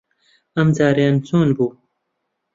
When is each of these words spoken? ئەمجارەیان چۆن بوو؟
ئەمجارەیان 0.55 1.15
چۆن 1.27 1.47
بوو؟ 1.57 1.67